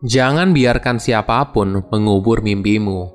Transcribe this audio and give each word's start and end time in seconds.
Jangan 0.00 0.56
biarkan 0.56 0.96
siapa 0.96 1.52
pun 1.52 1.84
mengubur 1.92 2.40
mimpimu. 2.40 3.12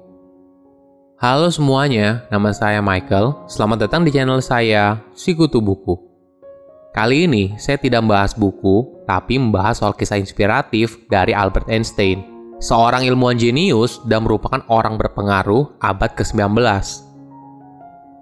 Halo 1.17 1.49
semuanya, 1.49 2.29
nama 2.29 2.53
saya 2.53 2.77
Michael. 2.77 3.49
Selamat 3.49 3.89
datang 3.89 4.05
di 4.05 4.13
channel 4.13 4.37
saya, 4.37 5.01
Sikutu 5.17 5.65
Buku. 5.65 5.97
Kali 6.93 7.25
ini 7.25 7.57
saya 7.57 7.81
tidak 7.81 8.05
membahas 8.05 8.37
buku, 8.37 9.01
tapi 9.09 9.41
membahas 9.41 9.81
soal 9.81 9.97
kisah 9.97 10.21
inspiratif 10.21 11.01
dari 11.09 11.33
Albert 11.33 11.73
Einstein, 11.73 12.21
seorang 12.61 13.01
ilmuwan 13.01 13.41
jenius 13.41 13.97
dan 14.05 14.21
merupakan 14.21 14.61
orang 14.69 15.01
berpengaruh 15.01 15.81
abad 15.81 16.13
ke-19. 16.13 16.53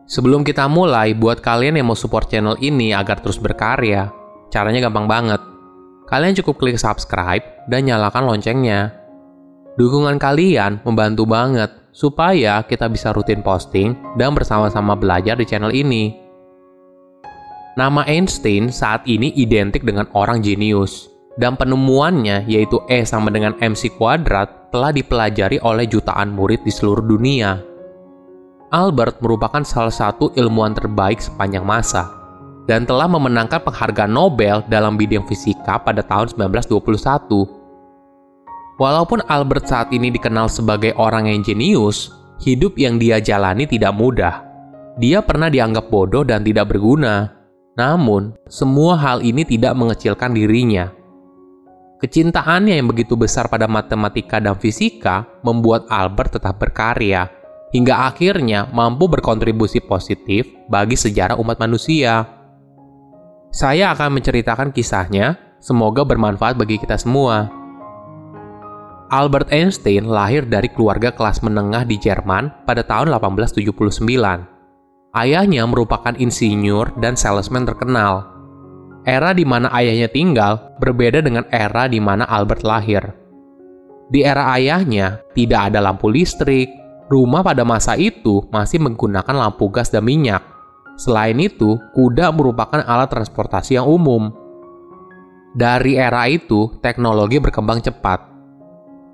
Sebelum 0.07 0.47
kita 0.47 0.71
mulai, 0.71 1.11
buat 1.11 1.43
kalian 1.43 1.83
yang 1.83 1.91
mau 1.91 1.99
support 1.99 2.31
channel 2.31 2.55
ini 2.63 2.95
agar 2.95 3.19
terus 3.19 3.43
berkarya, 3.43 4.07
caranya 4.47 4.87
gampang 4.87 5.11
banget 5.11 5.51
kalian 6.13 6.37
cukup 6.37 6.61
klik 6.61 6.77
subscribe 6.77 7.41
dan 7.65 7.89
nyalakan 7.89 8.29
loncengnya. 8.29 8.93
Dukungan 9.81 10.21
kalian 10.21 10.77
membantu 10.85 11.25
banget 11.25 11.73
supaya 11.89 12.61
kita 12.61 12.85
bisa 12.85 13.09
rutin 13.09 13.41
posting 13.41 13.97
dan 14.13 14.37
bersama-sama 14.37 14.93
belajar 14.93 15.33
di 15.33 15.45
channel 15.49 15.73
ini. 15.73 16.13
Nama 17.73 18.05
Einstein 18.05 18.69
saat 18.69 19.09
ini 19.09 19.33
identik 19.33 19.81
dengan 19.81 20.05
orang 20.13 20.45
jenius, 20.45 21.09
dan 21.41 21.57
penemuannya 21.57 22.45
yaitu 22.45 22.77
E 22.85 23.01
sama 23.01 23.33
dengan 23.33 23.57
MC 23.57 23.97
kuadrat 23.97 24.69
telah 24.69 24.93
dipelajari 24.93 25.57
oleh 25.65 25.89
jutaan 25.89 26.29
murid 26.29 26.61
di 26.61 26.69
seluruh 26.69 27.01
dunia. 27.01 27.57
Albert 28.69 29.17
merupakan 29.25 29.65
salah 29.65 29.89
satu 29.89 30.29
ilmuwan 30.37 30.77
terbaik 30.77 31.17
sepanjang 31.17 31.65
masa 31.65 32.22
dan 32.69 32.87
telah 32.87 33.11
memenangkan 33.11 33.59
penghargaan 33.63 34.11
Nobel 34.11 34.63
dalam 34.71 34.95
bidang 34.95 35.27
fisika 35.27 35.79
pada 35.79 36.03
tahun 36.03 36.31
1921. 36.35 37.63
Walaupun 38.81 39.21
Albert 39.29 39.69
saat 39.69 39.93
ini 39.93 40.09
dikenal 40.09 40.49
sebagai 40.49 40.97
orang 40.97 41.29
yang 41.29 41.45
jenius, 41.45 42.09
hidup 42.41 42.73
yang 42.79 42.97
dia 42.97 43.21
jalani 43.21 43.69
tidak 43.69 43.93
mudah. 43.93 44.41
Dia 44.97 45.21
pernah 45.21 45.49
dianggap 45.49 45.89
bodoh 45.89 46.25
dan 46.25 46.41
tidak 46.41 46.73
berguna. 46.73 47.29
Namun, 47.73 48.37
semua 48.45 48.97
hal 48.97 49.25
ini 49.25 49.45
tidak 49.45 49.73
mengecilkan 49.73 50.33
dirinya. 50.33 50.93
Kecintaannya 52.03 52.77
yang 52.77 52.91
begitu 52.91 53.15
besar 53.15 53.47
pada 53.47 53.65
matematika 53.65 54.37
dan 54.37 54.59
fisika 54.59 55.25
membuat 55.41 55.87
Albert 55.87 56.37
tetap 56.37 56.59
berkarya, 56.59 57.31
hingga 57.73 58.11
akhirnya 58.11 58.69
mampu 58.69 59.09
berkontribusi 59.09 59.81
positif 59.81 60.45
bagi 60.69 60.99
sejarah 60.99 61.39
umat 61.39 61.57
manusia. 61.57 62.27
Saya 63.53 63.93
akan 63.93 64.17
menceritakan 64.17 64.73
kisahnya, 64.73 65.37
semoga 65.61 66.01
bermanfaat 66.01 66.57
bagi 66.57 66.81
kita 66.81 66.97
semua. 66.97 67.53
Albert 69.13 69.53
Einstein 69.53 70.09
lahir 70.09 70.41
dari 70.49 70.65
keluarga 70.73 71.13
kelas 71.13 71.45
menengah 71.45 71.85
di 71.85 72.01
Jerman 72.01 72.65
pada 72.65 72.81
tahun 72.81 73.13
1879. 73.13 74.09
Ayahnya 75.13 75.69
merupakan 75.69 76.17
insinyur 76.17 76.97
dan 76.97 77.13
salesman 77.13 77.69
terkenal. 77.69 78.25
Era 79.05 79.37
di 79.37 79.45
mana 79.45 79.69
ayahnya 79.69 80.09
tinggal 80.09 80.73
berbeda 80.81 81.21
dengan 81.21 81.45
era 81.53 81.85
di 81.85 82.01
mana 82.01 82.25
Albert 82.25 82.65
lahir. 82.65 83.05
Di 84.09 84.25
era 84.25 84.49
ayahnya, 84.57 85.21
tidak 85.37 85.69
ada 85.69 85.77
lampu 85.77 86.09
listrik, 86.09 86.73
rumah 87.05 87.45
pada 87.45 87.61
masa 87.61 87.93
itu 88.01 88.41
masih 88.49 88.81
menggunakan 88.81 89.37
lampu 89.37 89.69
gas 89.69 89.93
dan 89.93 90.09
minyak. 90.09 90.52
Selain 90.93 91.37
itu, 91.41 91.81
kuda 91.97 92.29
merupakan 92.29 92.81
alat 92.85 93.09
transportasi 93.09 93.81
yang 93.81 93.89
umum. 93.89 94.29
Dari 95.53 95.97
era 95.97 96.29
itu, 96.29 96.69
teknologi 96.81 97.41
berkembang 97.41 97.81
cepat. 97.81 98.33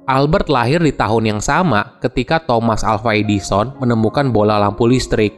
Albert 0.09 0.49
lahir 0.49 0.81
di 0.81 0.89
tahun 0.89 1.37
yang 1.37 1.41
sama 1.43 2.01
ketika 2.01 2.41
Thomas 2.41 2.81
Alva 2.81 3.13
Edison 3.13 3.77
menemukan 3.77 4.33
bola 4.33 4.57
lampu 4.57 4.89
listrik. 4.89 5.37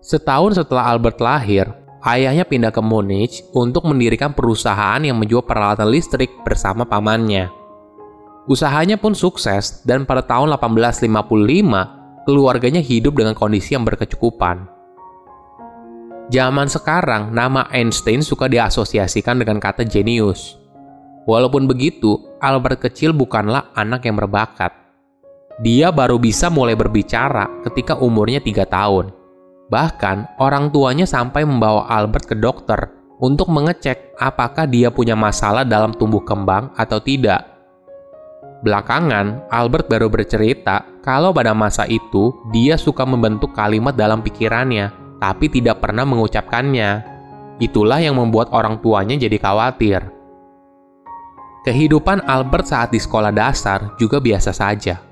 Setahun 0.00 0.56
setelah 0.56 0.88
Albert 0.88 1.20
lahir, 1.20 1.68
ayahnya 2.00 2.48
pindah 2.48 2.72
ke 2.72 2.80
Munich 2.80 3.44
untuk 3.52 3.84
mendirikan 3.84 4.32
perusahaan 4.32 5.02
yang 5.02 5.20
menjual 5.20 5.44
peralatan 5.44 5.92
listrik 5.92 6.32
bersama 6.48 6.88
pamannya. 6.88 7.52
Usahanya 8.48 8.96
pun 8.96 9.12
sukses 9.12 9.84
dan 9.84 10.08
pada 10.08 10.24
tahun 10.24 10.56
1855, 10.56 12.24
keluarganya 12.24 12.80
hidup 12.80 13.20
dengan 13.20 13.36
kondisi 13.36 13.76
yang 13.76 13.84
berkecukupan. 13.84 14.77
Zaman 16.28 16.68
sekarang, 16.68 17.32
nama 17.32 17.64
Einstein 17.72 18.20
suka 18.20 18.52
diasosiasikan 18.52 19.40
dengan 19.40 19.56
kata 19.56 19.80
jenius. 19.80 20.60
Walaupun 21.24 21.64
begitu, 21.64 22.20
Albert 22.36 22.84
kecil 22.84 23.16
bukanlah 23.16 23.72
anak 23.72 24.04
yang 24.04 24.20
berbakat. 24.20 24.76
Dia 25.64 25.88
baru 25.88 26.20
bisa 26.20 26.52
mulai 26.52 26.76
berbicara 26.76 27.64
ketika 27.64 27.96
umurnya 27.96 28.44
tiga 28.44 28.68
tahun. 28.68 29.08
Bahkan, 29.72 30.36
orang 30.36 30.68
tuanya 30.68 31.08
sampai 31.08 31.48
membawa 31.48 31.88
Albert 31.88 32.28
ke 32.28 32.36
dokter 32.36 32.92
untuk 33.24 33.48
mengecek 33.48 34.12
apakah 34.20 34.68
dia 34.68 34.92
punya 34.92 35.16
masalah 35.16 35.64
dalam 35.64 35.96
tumbuh 35.96 36.20
kembang 36.28 36.76
atau 36.76 37.00
tidak. 37.00 37.40
Belakangan, 38.60 39.48
Albert 39.48 39.88
baru 39.88 40.12
bercerita 40.12 40.84
kalau 41.00 41.32
pada 41.32 41.56
masa 41.56 41.88
itu 41.88 42.36
dia 42.52 42.76
suka 42.76 43.08
membentuk 43.08 43.56
kalimat 43.56 43.96
dalam 43.96 44.20
pikirannya 44.20 45.07
tapi 45.18 45.50
tidak 45.50 45.82
pernah 45.82 46.06
mengucapkannya. 46.06 47.18
Itulah 47.58 47.98
yang 47.98 48.16
membuat 48.18 48.54
orang 48.54 48.78
tuanya 48.78 49.18
jadi 49.18 49.34
khawatir. 49.38 50.00
Kehidupan 51.66 52.22
Albert 52.24 52.70
saat 52.70 52.94
di 52.94 53.02
sekolah 53.02 53.34
dasar 53.34 53.98
juga 53.98 54.22
biasa 54.22 54.54
saja. 54.54 55.02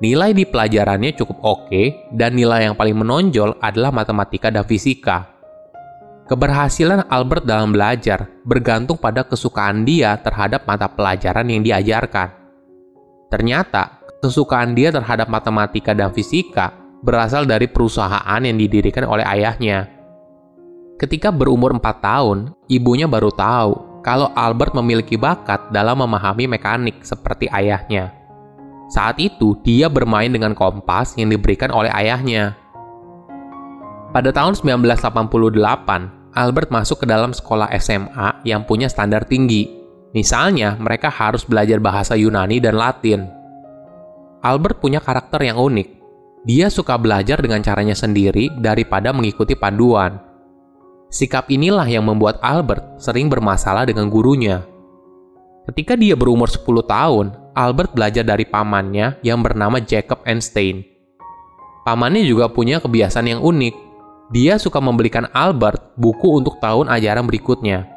Nilai 0.00 0.34
di 0.34 0.42
pelajarannya 0.42 1.14
cukup 1.14 1.38
oke, 1.44 2.10
dan 2.10 2.34
nilai 2.34 2.66
yang 2.66 2.74
paling 2.74 2.98
menonjol 2.98 3.56
adalah 3.62 3.94
matematika 3.94 4.50
dan 4.50 4.66
fisika. 4.66 5.30
Keberhasilan 6.24 7.04
Albert 7.06 7.44
dalam 7.44 7.70
belajar 7.70 8.26
bergantung 8.48 8.96
pada 8.96 9.28
kesukaan 9.28 9.84
dia 9.84 10.16
terhadap 10.18 10.64
mata 10.64 10.88
pelajaran 10.88 11.46
yang 11.46 11.60
diajarkan. 11.60 12.32
Ternyata, 13.28 14.00
kesukaan 14.24 14.72
dia 14.72 14.88
terhadap 14.88 15.28
matematika 15.28 15.92
dan 15.92 16.10
fisika 16.16 16.83
berasal 17.04 17.44
dari 17.44 17.68
perusahaan 17.68 18.40
yang 18.40 18.56
didirikan 18.56 19.04
oleh 19.04 19.28
ayahnya. 19.28 19.92
Ketika 20.96 21.28
berumur 21.28 21.76
4 21.76 22.00
tahun, 22.00 22.38
ibunya 22.72 23.04
baru 23.04 23.28
tahu 23.28 24.00
kalau 24.00 24.32
Albert 24.32 24.72
memiliki 24.72 25.20
bakat 25.20 25.68
dalam 25.68 26.00
memahami 26.00 26.48
mekanik 26.48 27.04
seperti 27.04 27.44
ayahnya. 27.52 28.16
Saat 28.88 29.20
itu, 29.20 29.56
dia 29.60 29.92
bermain 29.92 30.32
dengan 30.32 30.56
kompas 30.56 31.16
yang 31.20 31.28
diberikan 31.28 31.68
oleh 31.72 31.92
ayahnya. 31.92 32.56
Pada 34.12 34.30
tahun 34.30 34.54
1988, 34.56 36.36
Albert 36.36 36.68
masuk 36.70 37.02
ke 37.02 37.06
dalam 37.08 37.34
sekolah 37.34 37.68
SMA 37.80 38.44
yang 38.46 38.62
punya 38.64 38.86
standar 38.88 39.26
tinggi. 39.26 39.66
Misalnya, 40.14 40.78
mereka 40.78 41.10
harus 41.10 41.42
belajar 41.42 41.82
bahasa 41.82 42.14
Yunani 42.14 42.62
dan 42.62 42.78
Latin. 42.78 43.26
Albert 44.44 44.78
punya 44.78 45.02
karakter 45.02 45.42
yang 45.42 45.58
unik. 45.58 45.88
Dia 46.44 46.68
suka 46.68 47.00
belajar 47.00 47.40
dengan 47.40 47.64
caranya 47.64 47.96
sendiri 47.96 48.52
daripada 48.60 49.16
mengikuti 49.16 49.56
panduan. 49.56 50.20
Sikap 51.08 51.48
inilah 51.48 51.88
yang 51.88 52.04
membuat 52.04 52.36
Albert 52.44 53.00
sering 53.00 53.32
bermasalah 53.32 53.88
dengan 53.88 54.12
gurunya. 54.12 54.60
Ketika 55.64 55.96
dia 55.96 56.12
berumur 56.12 56.52
10 56.52 56.84
tahun, 56.84 57.32
Albert 57.56 57.96
belajar 57.96 58.28
dari 58.28 58.44
pamannya 58.44 59.24
yang 59.24 59.40
bernama 59.40 59.80
Jacob 59.80 60.20
Einstein. 60.28 60.84
Pamannya 61.88 62.28
juga 62.28 62.52
punya 62.52 62.76
kebiasaan 62.76 63.24
yang 63.24 63.40
unik. 63.40 63.74
Dia 64.36 64.60
suka 64.60 64.84
membelikan 64.84 65.24
Albert 65.32 65.96
buku 65.96 66.44
untuk 66.44 66.60
tahun 66.60 66.92
ajaran 66.92 67.24
berikutnya. 67.24 67.88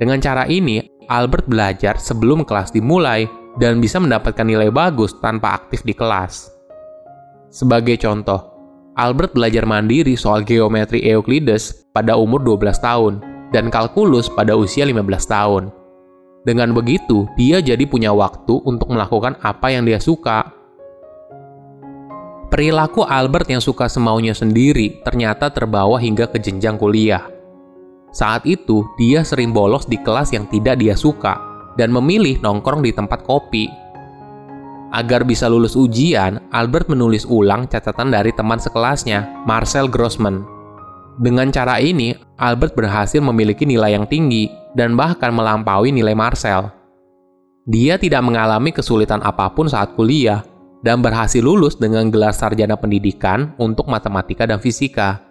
Dengan 0.00 0.16
cara 0.24 0.48
ini, 0.48 0.80
Albert 1.12 1.44
belajar 1.44 2.00
sebelum 2.00 2.48
kelas 2.48 2.72
dimulai 2.72 3.28
dan 3.60 3.84
bisa 3.84 4.00
mendapatkan 4.00 4.48
nilai 4.48 4.72
bagus 4.72 5.12
tanpa 5.20 5.60
aktif 5.60 5.84
di 5.84 5.92
kelas. 5.92 6.59
Sebagai 7.50 7.98
contoh, 7.98 8.38
Albert 8.94 9.34
belajar 9.34 9.66
mandiri 9.66 10.14
soal 10.14 10.46
geometri 10.46 11.02
Euclides 11.02 11.90
pada 11.90 12.14
umur 12.14 12.38
12 12.46 12.78
tahun 12.78 13.12
dan 13.50 13.74
kalkulus 13.74 14.30
pada 14.30 14.54
usia 14.54 14.86
15 14.86 15.02
tahun. 15.26 15.74
Dengan 16.46 16.70
begitu, 16.70 17.26
dia 17.34 17.58
jadi 17.58 17.82
punya 17.90 18.14
waktu 18.14 18.54
untuk 18.62 18.94
melakukan 18.94 19.34
apa 19.42 19.66
yang 19.74 19.82
dia 19.82 19.98
suka. 19.98 20.46
Perilaku 22.54 23.02
Albert 23.02 23.50
yang 23.50 23.62
suka 23.62 23.90
semaunya 23.90 24.30
sendiri 24.30 25.02
ternyata 25.02 25.50
terbawa 25.50 25.98
hingga 25.98 26.30
ke 26.30 26.38
jenjang 26.38 26.78
kuliah. 26.78 27.26
Saat 28.14 28.46
itu, 28.46 28.86
dia 28.94 29.26
sering 29.26 29.50
bolos 29.50 29.90
di 29.90 29.98
kelas 29.98 30.30
yang 30.30 30.46
tidak 30.50 30.78
dia 30.78 30.94
suka 30.94 31.34
dan 31.74 31.90
memilih 31.90 32.38
nongkrong 32.42 32.82
di 32.82 32.94
tempat 32.94 33.22
kopi 33.26 33.70
Agar 34.90 35.22
bisa 35.22 35.46
lulus 35.46 35.78
ujian, 35.78 36.42
Albert 36.50 36.90
menulis 36.90 37.22
ulang 37.22 37.70
catatan 37.70 38.10
dari 38.10 38.34
teman 38.34 38.58
sekelasnya, 38.58 39.46
Marcel 39.46 39.86
Grossman. 39.86 40.42
Dengan 41.22 41.54
cara 41.54 41.78
ini, 41.78 42.10
Albert 42.42 42.74
berhasil 42.74 43.22
memiliki 43.22 43.62
nilai 43.62 43.94
yang 43.94 44.10
tinggi 44.10 44.50
dan 44.74 44.98
bahkan 44.98 45.30
melampaui 45.30 45.94
nilai 45.94 46.18
Marcel. 46.18 46.74
Dia 47.70 48.02
tidak 48.02 48.26
mengalami 48.26 48.74
kesulitan 48.74 49.22
apa 49.22 49.46
pun 49.54 49.70
saat 49.70 49.94
kuliah 49.94 50.42
dan 50.82 50.98
berhasil 50.98 51.38
lulus 51.38 51.78
dengan 51.78 52.10
gelar 52.10 52.34
sarjana 52.34 52.74
pendidikan 52.74 53.54
untuk 53.62 53.86
matematika 53.86 54.42
dan 54.42 54.58
fisika. 54.58 55.22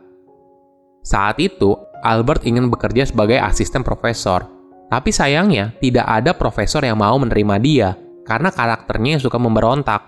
Saat 1.03 1.35
itu, 1.43 1.75
Albert 1.99 2.47
ingin 2.47 2.71
bekerja 2.71 3.03
sebagai 3.03 3.43
asisten 3.43 3.83
profesor, 3.83 4.47
tapi 4.87 5.11
sayangnya 5.11 5.75
tidak 5.83 6.07
ada 6.07 6.31
profesor 6.31 6.79
yang 6.79 6.95
mau 6.95 7.19
menerima 7.19 7.55
dia 7.59 7.89
karena 8.27 8.49
karakternya 8.51 9.19
yang 9.19 9.23
suka 9.23 9.37
memberontak. 9.37 10.01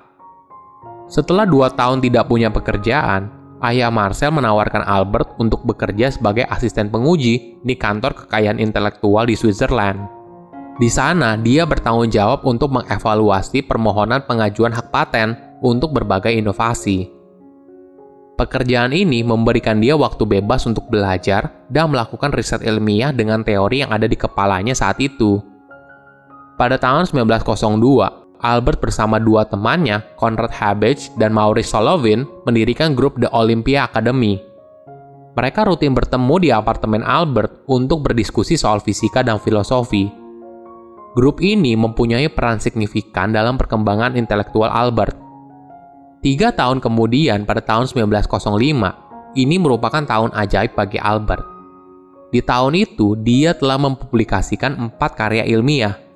Setelah 1.11 1.43
dua 1.43 1.71
tahun 1.75 1.99
tidak 1.99 2.31
punya 2.31 2.47
pekerjaan, 2.47 3.27
ayah 3.61 3.91
Marcel 3.91 4.31
menawarkan 4.31 4.87
Albert 4.87 5.35
untuk 5.37 5.67
bekerja 5.67 6.07
sebagai 6.07 6.47
asisten 6.47 6.87
penguji 6.87 7.59
di 7.61 7.75
kantor 7.75 8.25
kekayaan 8.25 8.63
intelektual 8.63 9.27
di 9.27 9.35
Switzerland. 9.35 9.99
Di 10.79 10.87
sana, 10.87 11.35
dia 11.35 11.67
bertanggung 11.67 12.09
jawab 12.09 12.47
untuk 12.47 12.71
mengevaluasi 12.73 13.61
permohonan 13.67 14.23
pengajuan 14.25 14.71
hak 14.71 14.89
paten 14.89 15.37
untuk 15.61 15.93
berbagai 15.93 16.31
inovasi. 16.33 17.11
Pekerjaan 18.39 18.89
ini 18.89 19.21
memberikan 19.21 19.77
dia 19.77 19.93
waktu 19.93 20.25
bebas 20.25 20.65
untuk 20.65 20.89
belajar 20.89 21.67
dan 21.69 21.93
melakukan 21.93 22.33
riset 22.33 22.65
ilmiah 22.65 23.13
dengan 23.13 23.45
teori 23.45 23.85
yang 23.85 23.93
ada 23.93 24.09
di 24.09 24.17
kepalanya 24.17 24.73
saat 24.73 24.97
itu. 24.97 25.37
Pada 26.61 26.77
tahun 26.77 27.09
1902, 27.09 28.37
Albert 28.37 28.77
bersama 28.85 29.17
dua 29.17 29.49
temannya, 29.49 30.05
Conrad 30.13 30.53
Habbage 30.53 31.09
dan 31.17 31.33
Maurice 31.33 31.73
Solovin, 31.73 32.29
mendirikan 32.45 32.93
grup 32.93 33.17
The 33.17 33.33
Olympia 33.33 33.89
Academy. 33.89 34.37
Mereka 35.33 35.65
rutin 35.65 35.97
bertemu 35.97 36.35
di 36.37 36.53
apartemen 36.53 37.01
Albert 37.01 37.65
untuk 37.65 38.05
berdiskusi 38.05 38.61
soal 38.61 38.77
fisika 38.77 39.25
dan 39.25 39.41
filosofi. 39.41 40.05
Grup 41.17 41.41
ini 41.41 41.73
mempunyai 41.73 42.29
peran 42.29 42.61
signifikan 42.61 43.33
dalam 43.33 43.57
perkembangan 43.57 44.13
intelektual 44.13 44.69
Albert. 44.69 45.17
Tiga 46.21 46.53
tahun 46.53 46.77
kemudian, 46.77 47.49
pada 47.49 47.65
tahun 47.65 47.89
1905, 47.89 49.33
ini 49.33 49.57
merupakan 49.57 50.05
tahun 50.05 50.29
ajaib 50.37 50.77
bagi 50.77 51.01
Albert. 51.01 51.41
Di 52.29 52.45
tahun 52.45 52.77
itu, 52.77 53.17
dia 53.17 53.57
telah 53.57 53.81
mempublikasikan 53.81 54.77
empat 54.77 55.17
karya 55.17 55.49
ilmiah. 55.49 56.10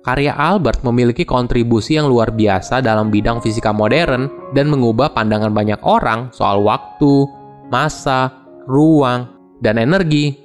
Karya 0.00 0.32
Albert 0.32 0.80
memiliki 0.80 1.28
kontribusi 1.28 2.00
yang 2.00 2.08
luar 2.08 2.32
biasa 2.32 2.80
dalam 2.80 3.12
bidang 3.12 3.44
fisika 3.44 3.68
modern 3.68 4.32
dan 4.56 4.72
mengubah 4.72 5.12
pandangan 5.12 5.52
banyak 5.52 5.76
orang 5.84 6.32
soal 6.32 6.64
waktu, 6.64 7.28
masa, 7.68 8.32
ruang, 8.64 9.28
dan 9.60 9.76
energi. 9.76 10.40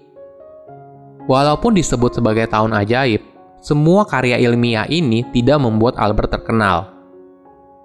Walaupun 1.32 1.72
disebut 1.72 2.20
sebagai 2.20 2.52
tahun 2.52 2.76
ajaib, 2.84 3.24
semua 3.64 4.04
karya 4.04 4.44
ilmiah 4.44 4.92
ini 4.92 5.24
tidak 5.32 5.64
membuat 5.64 5.96
Albert 6.04 6.36
terkenal. 6.36 6.92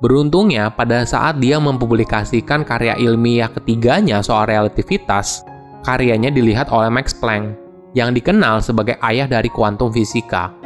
Beruntungnya, 0.02 0.74
pada 0.74 1.06
saat 1.06 1.38
dia 1.38 1.62
mempublikasikan 1.62 2.66
karya 2.66 2.98
ilmiah 2.98 3.46
ketiganya 3.46 4.26
soal 4.26 4.50
relativitas, 4.50 5.46
karyanya 5.86 6.34
dilihat 6.34 6.66
oleh 6.74 6.90
Max 6.90 7.14
Planck, 7.14 7.54
yang 7.94 8.10
dikenal 8.10 8.58
sebagai 8.58 8.98
ayah 9.06 9.30
dari 9.30 9.46
kuantum 9.46 9.94
fisika. 9.94 10.59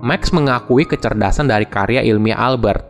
Max 0.00 0.32
mengakui 0.32 0.88
kecerdasan 0.88 1.44
dari 1.44 1.68
karya 1.68 2.00
ilmiah 2.00 2.40
Albert. 2.40 2.88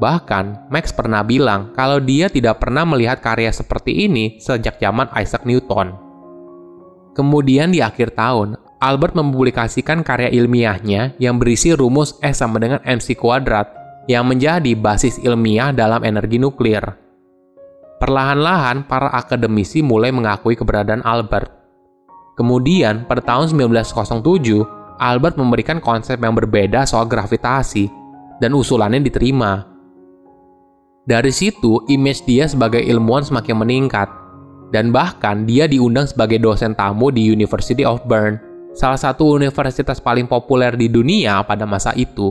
Bahkan, 0.00 0.72
Max 0.72 0.96
pernah 0.96 1.20
bilang 1.20 1.76
kalau 1.76 2.00
dia 2.00 2.32
tidak 2.32 2.64
pernah 2.64 2.88
melihat 2.88 3.20
karya 3.20 3.52
seperti 3.52 4.08
ini 4.08 4.40
sejak 4.40 4.80
zaman 4.80 5.12
Isaac 5.12 5.44
Newton. 5.44 5.92
Kemudian 7.12 7.68
di 7.68 7.84
akhir 7.84 8.16
tahun, 8.16 8.56
Albert 8.80 9.18
mempublikasikan 9.18 10.00
karya 10.06 10.32
ilmiahnya 10.32 11.18
yang 11.20 11.36
berisi 11.36 11.74
rumus 11.74 12.14
E 12.22 12.30
sama 12.30 12.62
dengan 12.62 12.78
mc 12.86 13.10
kuadrat 13.18 13.66
yang 14.06 14.24
menjadi 14.24 14.72
basis 14.78 15.20
ilmiah 15.20 15.74
dalam 15.74 16.00
energi 16.06 16.40
nuklir. 16.40 16.80
Perlahan-lahan, 17.98 18.86
para 18.86 19.10
akademisi 19.12 19.82
mulai 19.82 20.14
mengakui 20.14 20.54
keberadaan 20.54 21.02
Albert. 21.02 21.50
Kemudian, 22.38 23.04
pada 23.04 23.18
tahun 23.18 23.50
1907, 23.50 24.77
Albert 24.98 25.38
memberikan 25.38 25.78
konsep 25.78 26.18
yang 26.18 26.34
berbeda 26.34 26.82
soal 26.84 27.06
gravitasi, 27.06 27.86
dan 28.42 28.54
usulannya 28.54 29.02
diterima. 29.02 29.66
Dari 31.08 31.32
situ, 31.32 31.86
image 31.88 32.26
dia 32.28 32.44
sebagai 32.50 32.82
ilmuwan 32.82 33.24
semakin 33.24 33.56
meningkat, 33.64 34.10
dan 34.74 34.92
bahkan 34.92 35.48
dia 35.48 35.64
diundang 35.64 36.04
sebagai 36.04 36.36
dosen 36.42 36.76
tamu 36.76 37.08
di 37.08 37.24
University 37.24 37.86
of 37.86 38.04
Bern 38.04 38.36
salah 38.76 39.00
satu 39.00 39.34
universitas 39.34 39.98
paling 39.98 40.28
populer 40.28 40.76
di 40.76 40.86
dunia 40.86 41.42
pada 41.42 41.64
masa 41.64 41.96
itu. 41.96 42.30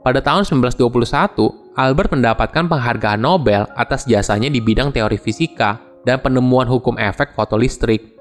Pada 0.00 0.24
tahun 0.24 0.46
1921, 0.46 1.76
Albert 1.76 2.10
mendapatkan 2.16 2.64
penghargaan 2.64 3.20
Nobel 3.20 3.68
atas 3.76 4.08
jasanya 4.08 4.48
di 4.48 4.62
bidang 4.62 4.88
teori 4.94 5.20
fisika 5.20 5.76
dan 6.06 6.22
penemuan 6.22 6.64
hukum 6.64 6.96
efek 6.96 7.36
fotolistrik. 7.36 8.17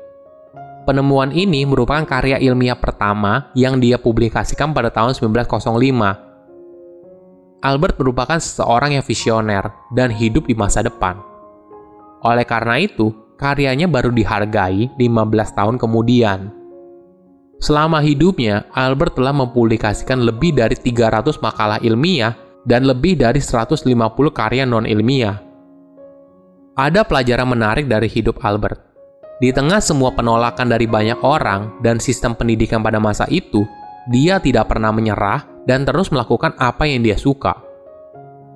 Penemuan 0.87 1.35
ini 1.35 1.67
merupakan 1.67 2.07
karya 2.07 2.39
ilmiah 2.39 2.79
pertama 2.79 3.51
yang 3.51 3.75
dia 3.75 3.99
publikasikan 3.99 4.71
pada 4.71 4.87
tahun 4.87 5.19
1905. 5.19 5.59
Albert 7.59 7.99
merupakan 7.99 8.39
seseorang 8.39 8.95
yang 8.95 9.03
visioner 9.03 9.67
dan 9.91 10.15
hidup 10.15 10.47
di 10.47 10.55
masa 10.55 10.79
depan. 10.79 11.19
Oleh 12.23 12.47
karena 12.47 12.79
itu, 12.79 13.11
karyanya 13.35 13.91
baru 13.91 14.15
dihargai 14.15 14.95
15 14.95 15.59
tahun 15.59 15.75
kemudian. 15.75 16.55
Selama 17.59 17.99
hidupnya, 17.99 18.71
Albert 18.71 19.19
telah 19.19 19.35
mempublikasikan 19.35 20.23
lebih 20.23 20.55
dari 20.55 20.79
300 20.79 21.35
makalah 21.43 21.83
ilmiah 21.83 22.31
dan 22.63 22.87
lebih 22.87 23.19
dari 23.19 23.43
150 23.43 23.83
karya 24.31 24.63
non-ilmiah. 24.63 25.35
Ada 26.79 27.03
pelajaran 27.03 27.51
menarik 27.51 27.91
dari 27.91 28.07
hidup 28.07 28.39
Albert. 28.39 28.86
Di 29.37 29.53
tengah 29.53 29.77
semua 29.77 30.17
penolakan 30.17 30.65
dari 30.65 30.89
banyak 30.89 31.21
orang 31.21 31.77
dan 31.85 32.01
sistem 32.01 32.33
pendidikan 32.33 32.81
pada 32.81 32.97
masa 32.97 33.29
itu, 33.29 33.61
dia 34.09 34.41
tidak 34.41 34.73
pernah 34.73 34.89
menyerah 34.89 35.45
dan 35.69 35.85
terus 35.85 36.09
melakukan 36.09 36.57
apa 36.57 36.89
yang 36.89 37.05
dia 37.05 37.21
suka. 37.21 37.53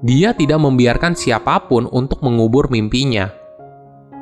Dia 0.01 0.33
tidak 0.33 0.57
membiarkan 0.57 1.13
siapa 1.13 1.69
pun 1.69 1.85
untuk 1.85 2.25
mengubur 2.25 2.73
mimpinya. 2.73 3.29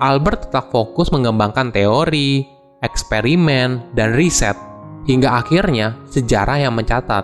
Albert 0.04 0.52
tetap 0.52 0.68
fokus 0.68 1.08
mengembangkan 1.16 1.72
teori, 1.72 2.44
eksperimen, 2.84 3.96
dan 3.96 4.12
riset 4.12 4.60
hingga 5.08 5.40
akhirnya 5.40 5.96
sejarah 6.12 6.60
yang 6.60 6.76
mencatat. 6.76 7.24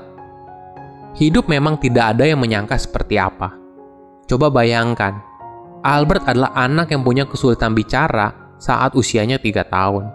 Hidup 1.20 1.52
memang 1.52 1.76
tidak 1.76 2.16
ada 2.16 2.24
yang 2.24 2.40
menyangka 2.40 2.80
seperti 2.80 3.20
apa. 3.20 3.52
Coba 4.32 4.48
bayangkan, 4.48 5.20
Albert 5.84 6.32
adalah 6.32 6.56
anak 6.56 6.96
yang 6.96 7.04
punya 7.04 7.28
kesulitan 7.28 7.76
bicara 7.76 8.45
saat 8.62 8.96
usianya 8.96 9.40
tiga 9.40 9.64
tahun. 9.68 10.10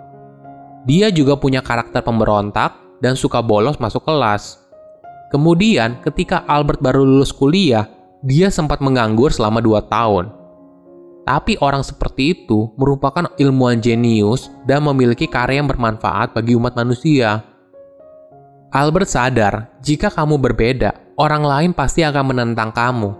Dia 0.89 1.13
juga 1.13 1.37
punya 1.37 1.61
karakter 1.61 2.01
pemberontak 2.01 2.73
dan 3.05 3.17
suka 3.17 3.45
bolos 3.45 3.77
masuk 3.77 4.05
kelas. 4.05 4.61
Kemudian, 5.29 6.01
ketika 6.03 6.43
Albert 6.49 6.83
baru 6.83 7.05
lulus 7.07 7.31
kuliah, 7.31 7.87
dia 8.21 8.51
sempat 8.51 8.83
menganggur 8.83 9.31
selama 9.33 9.63
dua 9.63 9.85
tahun. 9.85 10.33
Tapi 11.25 11.61
orang 11.61 11.85
seperti 11.85 12.35
itu 12.35 12.73
merupakan 12.75 13.29
ilmuwan 13.39 13.79
jenius 13.79 14.51
dan 14.67 14.83
memiliki 14.83 15.29
karya 15.29 15.63
yang 15.63 15.69
bermanfaat 15.71 16.35
bagi 16.35 16.57
umat 16.57 16.75
manusia. 16.75 17.45
Albert 18.73 19.09
sadar, 19.11 19.55
jika 19.85 20.11
kamu 20.11 20.41
berbeda, 20.41 21.15
orang 21.21 21.45
lain 21.45 21.71
pasti 21.77 22.03
akan 22.03 22.35
menentang 22.35 22.75
kamu. 22.75 23.11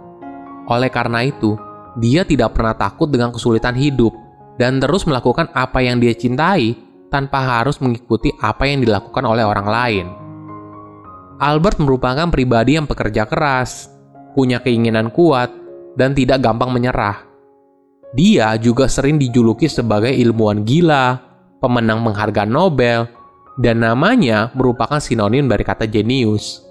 Oleh 0.67 0.91
karena 0.91 1.23
itu, 1.23 1.55
dia 1.99 2.23
tidak 2.23 2.55
pernah 2.55 2.75
takut 2.75 3.07
dengan 3.11 3.31
kesulitan 3.35 3.75
hidup 3.75 4.11
dan 4.59 4.81
terus 4.81 5.07
melakukan 5.07 5.51
apa 5.55 5.79
yang 5.83 6.01
dia 6.01 6.15
cintai 6.15 6.75
tanpa 7.11 7.43
harus 7.59 7.77
mengikuti 7.83 8.31
apa 8.39 8.65
yang 8.65 8.81
dilakukan 8.81 9.23
oleh 9.27 9.43
orang 9.43 9.67
lain. 9.67 10.07
Albert 11.41 11.81
merupakan 11.81 12.29
pribadi 12.29 12.77
yang 12.77 12.87
pekerja 12.87 13.27
keras, 13.27 13.91
punya 14.37 14.63
keinginan 14.63 15.09
kuat, 15.11 15.51
dan 15.99 16.15
tidak 16.15 16.39
gampang 16.39 16.71
menyerah. 16.71 17.27
Dia 18.15 18.55
juga 18.59 18.85
sering 18.91 19.17
dijuluki 19.17 19.65
sebagai 19.71 20.11
ilmuwan 20.11 20.63
gila, 20.67 21.19
pemenang 21.59 22.03
penghargaan 22.03 22.51
Nobel, 22.51 23.07
dan 23.59 23.83
namanya 23.83 24.51
merupakan 24.55 24.99
sinonim 24.99 25.47
dari 25.47 25.63
kata 25.65 25.87
jenius. 25.87 26.63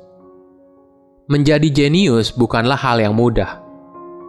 Menjadi 1.31 1.69
jenius 1.71 2.35
bukanlah 2.35 2.77
hal 2.77 2.99
yang 2.99 3.15
mudah. 3.15 3.63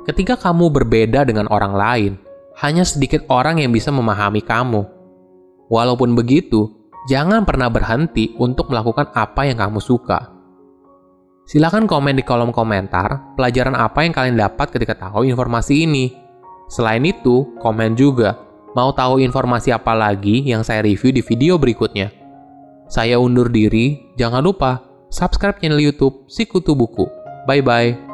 Ketika 0.05 0.37
kamu 0.37 0.73
berbeda 0.73 1.25
dengan 1.25 1.45
orang 1.49 1.73
lain, 1.73 2.13
hanya 2.61 2.85
sedikit 2.85 3.25
orang 3.27 3.57
yang 3.57 3.73
bisa 3.73 3.89
memahami 3.89 4.45
kamu. 4.45 4.85
Walaupun 5.67 6.13
begitu, 6.13 6.69
jangan 7.09 7.41
pernah 7.41 7.73
berhenti 7.73 8.37
untuk 8.37 8.69
melakukan 8.69 9.09
apa 9.17 9.49
yang 9.49 9.57
kamu 9.57 9.81
suka. 9.81 10.29
Silahkan 11.49 11.89
komen 11.89 12.15
di 12.15 12.23
kolom 12.23 12.53
komentar 12.53 13.33
pelajaran 13.33 13.73
apa 13.73 14.05
yang 14.05 14.13
kalian 14.13 14.37
dapat 14.37 14.69
ketika 14.69 15.09
tahu 15.09 15.25
informasi 15.25 15.89
ini. 15.89 16.13
Selain 16.69 17.01
itu, 17.03 17.49
komen 17.59 17.97
juga 17.97 18.37
mau 18.77 18.93
tahu 18.95 19.19
informasi 19.19 19.73
apa 19.75 19.91
lagi 19.97 20.45
yang 20.45 20.63
saya 20.63 20.85
review 20.85 21.11
di 21.11 21.19
video 21.25 21.57
berikutnya. 21.57 22.13
Saya 22.87 23.17
undur 23.19 23.49
diri, 23.49 24.15
jangan 24.15 24.45
lupa 24.45 24.79
subscribe 25.09 25.59
channel 25.59 25.81
YouTube 25.81 26.29
Sikutu 26.29 26.77
Buku. 26.77 27.09
Bye-bye. 27.49 28.10